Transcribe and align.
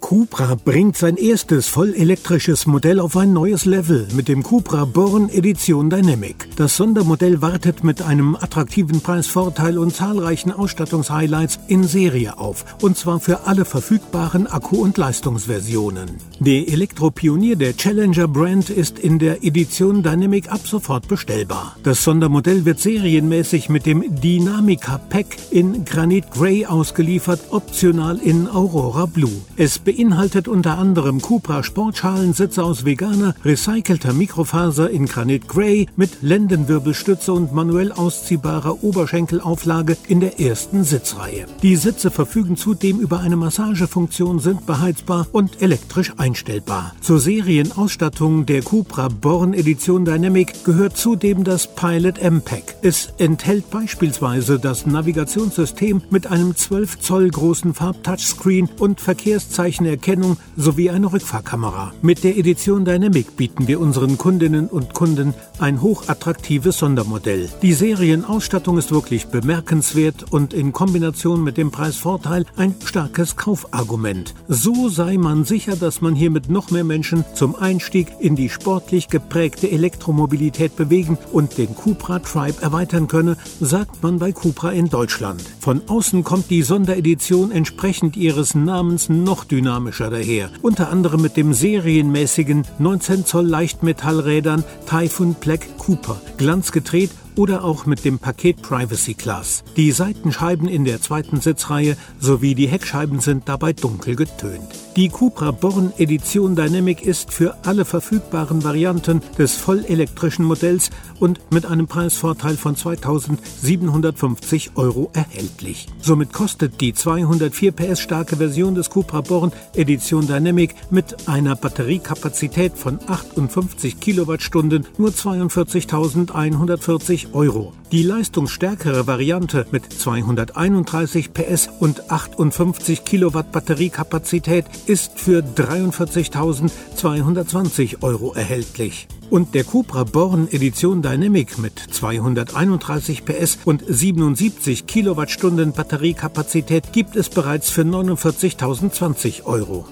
Cupra 0.00 0.54
bringt 0.54 0.96
sein 0.96 1.16
erstes 1.16 1.66
vollelektrisches 1.68 2.66
Modell 2.66 3.00
auf 3.00 3.16
ein 3.16 3.32
neues 3.32 3.64
Level 3.64 4.06
mit 4.14 4.28
dem 4.28 4.42
Cupra 4.42 4.84
Born 4.84 5.28
Edition 5.30 5.90
Dynamic. 5.90 6.48
Das 6.56 6.76
Sondermodell 6.76 7.42
wartet 7.42 7.82
mit 7.82 8.02
einem 8.02 8.36
attraktiven 8.36 9.00
Preisvorteil 9.00 9.78
und 9.78 9.94
zahlreichen 9.94 10.52
Ausstattungshighlights 10.52 11.58
in 11.66 11.82
Serie 11.82 12.38
auf, 12.38 12.64
und 12.82 12.96
zwar 12.96 13.18
für 13.20 13.46
alle 13.46 13.64
verfügbaren 13.64 14.46
Akku- 14.46 14.80
und 14.80 14.96
Leistungsversionen. 14.96 16.10
Der 16.38 16.68
Elektropionier 16.68 17.56
der 17.56 17.76
Challenger 17.76 18.28
Brand 18.28 18.70
ist 18.70 18.98
in 18.98 19.18
der 19.18 19.42
Edition 19.42 20.02
Dynamic 20.02 20.52
ab 20.52 20.60
sofort 20.64 21.08
bestellbar. 21.08 21.76
Das 21.82 22.04
Sondermodell 22.04 22.64
wird 22.64 22.78
serienmäßig 22.78 23.70
mit 23.70 23.86
dem 23.86 24.04
Dynamica 24.20 24.98
Pack 24.98 25.36
in 25.50 25.84
Granit 25.84 26.30
Grey 26.30 26.66
ausgeliefert, 26.66 27.40
optional 27.50 28.18
in 28.18 28.46
Aurora 28.46 29.06
Blue. 29.06 29.32
Es 29.56 29.78
beinhaltet 29.86 30.48
unter 30.48 30.78
anderem 30.78 31.22
Cupra 31.22 31.62
Sportschalensitze 31.62 32.62
aus 32.62 32.84
veganer, 32.84 33.36
recycelter 33.44 34.12
Mikrofaser 34.12 34.90
in 34.90 35.06
Granit 35.06 35.46
Grey 35.46 35.86
mit 35.94 36.22
Lendenwirbelstütze 36.22 37.32
und 37.32 37.54
manuell 37.54 37.92
ausziehbarer 37.92 38.82
Oberschenkelauflage 38.82 39.96
in 40.08 40.18
der 40.18 40.40
ersten 40.40 40.82
Sitzreihe. 40.82 41.46
Die 41.62 41.76
Sitze 41.76 42.10
verfügen 42.10 42.56
zudem 42.56 42.98
über 42.98 43.20
eine 43.20 43.36
Massagefunktion, 43.36 44.40
sind 44.40 44.66
beheizbar 44.66 45.28
und 45.30 45.62
elektrisch 45.62 46.12
einstellbar. 46.16 46.92
Zur 47.00 47.20
Serienausstattung 47.20 48.44
der 48.44 48.62
Cupra 48.62 49.06
Born 49.06 49.54
Edition 49.54 50.04
Dynamic 50.04 50.64
gehört 50.64 50.96
zudem 50.96 51.44
das 51.44 51.72
Pilot 51.72 52.18
M-Pack. 52.18 52.74
Es 52.82 53.10
enthält 53.18 53.70
beispielsweise 53.70 54.58
das 54.58 54.84
Navigationssystem 54.84 56.02
mit 56.10 56.26
einem 56.26 56.56
12 56.56 56.98
Zoll 56.98 57.28
großen 57.30 57.72
Farb-Touchscreen 57.72 58.68
und 58.80 59.00
Verkehrszeichen 59.00 59.75
Erkennung 59.84 60.38
sowie 60.56 60.88
eine 60.88 61.12
Rückfahrkamera. 61.12 61.92
Mit 62.00 62.24
der 62.24 62.38
Edition 62.38 62.86
Dynamic 62.86 63.36
bieten 63.36 63.68
wir 63.68 63.78
unseren 63.80 64.16
Kundinnen 64.16 64.68
und 64.68 64.94
Kunden 64.94 65.34
ein 65.58 65.82
hochattraktives 65.82 66.78
Sondermodell. 66.78 67.50
Die 67.60 67.74
Serienausstattung 67.74 68.78
ist 68.78 68.90
wirklich 68.90 69.26
bemerkenswert 69.26 70.24
und 70.30 70.54
in 70.54 70.72
Kombination 70.72 71.44
mit 71.44 71.58
dem 71.58 71.70
Preisvorteil 71.70 72.46
ein 72.56 72.74
starkes 72.84 73.36
Kaufargument. 73.36 74.34
So 74.48 74.88
sei 74.88 75.18
man 75.18 75.44
sicher, 75.44 75.76
dass 75.76 76.00
man 76.00 76.14
hiermit 76.14 76.48
noch 76.48 76.70
mehr 76.70 76.84
Menschen 76.84 77.26
zum 77.34 77.54
Einstieg 77.54 78.08
in 78.20 78.36
die 78.36 78.48
sportlich 78.48 79.08
geprägte 79.08 79.70
Elektromobilität 79.70 80.76
bewegen 80.76 81.18
und 81.32 81.58
den 81.58 81.74
Cupra 81.74 82.20
Tribe 82.20 82.62
erweitern 82.62 83.08
könne, 83.08 83.36
sagt 83.60 84.02
man 84.02 84.18
bei 84.18 84.32
Cupra 84.32 84.70
in 84.70 84.88
Deutschland. 84.88 85.42
Von 85.60 85.82
außen 85.86 86.24
kommt 86.24 86.48
die 86.48 86.62
Sonderedition 86.62 87.50
entsprechend 87.50 88.16
ihres 88.16 88.54
Namens 88.54 89.10
noch 89.10 89.44
dynamischer 89.44 89.65
dynamischer 89.66 90.10
daher, 90.10 90.48
unter 90.62 90.90
anderem 90.90 91.20
mit 91.20 91.36
dem 91.36 91.52
serienmäßigen 91.52 92.62
19 92.78 93.26
Zoll 93.26 93.46
Leichtmetallrädern 93.46 94.62
Typhoon 94.88 95.34
Black 95.34 95.76
Cooper, 95.76 96.20
glanzgedreht 96.36 97.10
oder 97.36 97.64
auch 97.64 97.86
mit 97.86 98.04
dem 98.04 98.18
Paket 98.18 98.62
Privacy 98.62 99.14
Class. 99.14 99.62
Die 99.76 99.92
Seitenscheiben 99.92 100.68
in 100.68 100.84
der 100.84 101.00
zweiten 101.00 101.40
Sitzreihe 101.40 101.96
sowie 102.18 102.54
die 102.54 102.68
Heckscheiben 102.68 103.20
sind 103.20 103.48
dabei 103.48 103.72
dunkel 103.72 104.16
getönt. 104.16 104.66
Die 104.96 105.08
Cupra 105.10 105.50
Born 105.50 105.92
Edition 105.98 106.56
Dynamic 106.56 107.02
ist 107.02 107.30
für 107.30 107.54
alle 107.64 107.84
verfügbaren 107.84 108.64
Varianten 108.64 109.20
des 109.38 109.54
vollelektrischen 109.54 110.46
Modells 110.46 110.88
und 111.20 111.38
mit 111.50 111.66
einem 111.66 111.86
Preisvorteil 111.86 112.56
von 112.56 112.76
2750 112.76 114.70
Euro 114.76 115.10
erhältlich. 115.12 115.86
Somit 116.00 116.32
kostet 116.32 116.80
die 116.80 116.94
204 116.94 117.72
PS 117.72 118.00
starke 118.00 118.36
Version 118.36 118.74
des 118.74 118.88
Cupra 118.88 119.20
Born 119.20 119.52
Edition 119.74 120.26
Dynamic 120.26 120.74
mit 120.90 121.28
einer 121.28 121.56
Batteriekapazität 121.56 122.78
von 122.78 122.98
58 123.06 124.00
Kilowattstunden 124.00 124.86
nur 124.96 125.10
42.140 125.10 127.25
Euro. 127.32 127.72
Die 127.92 128.02
leistungsstärkere 128.02 129.06
Variante 129.06 129.64
mit 129.70 129.92
231 129.92 131.32
PS 131.32 131.68
und 131.78 132.10
58 132.10 133.04
Kilowatt 133.04 133.52
Batteriekapazität 133.52 134.64
ist 134.86 135.20
für 135.20 135.38
43.220 135.40 138.02
Euro 138.02 138.34
erhältlich. 138.34 139.06
Und 139.30 139.54
der 139.54 139.64
Cupra 139.64 140.04
Born 140.04 140.48
Edition 140.50 141.02
Dynamic 141.02 141.58
mit 141.58 141.78
231 141.78 143.24
PS 143.24 143.58
und 143.64 143.84
77 143.86 144.86
Kilowattstunden 144.86 145.72
Batteriekapazität 145.72 146.92
gibt 146.92 147.16
es 147.16 147.28
bereits 147.28 147.70
für 147.70 147.82
49.020 147.82 149.44
Euro. 149.44 149.86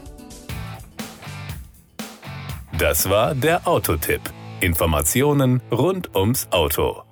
Das 2.78 3.08
war 3.08 3.34
der 3.34 3.68
Autotipp. 3.68 4.22
Informationen 4.60 5.62
rund 5.70 6.14
ums 6.16 6.48
Auto. 6.50 7.02